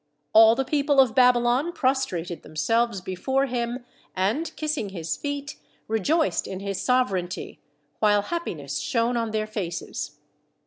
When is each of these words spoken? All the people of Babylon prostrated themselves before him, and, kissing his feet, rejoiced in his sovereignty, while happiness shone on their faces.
All 0.33 0.55
the 0.55 0.65
people 0.65 0.99
of 0.99 1.13
Babylon 1.13 1.73
prostrated 1.73 2.41
themselves 2.41 3.01
before 3.01 3.45
him, 3.45 3.85
and, 4.15 4.51
kissing 4.55 4.89
his 4.89 5.15
feet, 5.15 5.57
rejoiced 5.87 6.47
in 6.47 6.59
his 6.59 6.81
sovereignty, 6.81 7.59
while 7.99 8.23
happiness 8.23 8.79
shone 8.79 9.15
on 9.15 9.29
their 9.29 9.45
faces. 9.45 10.17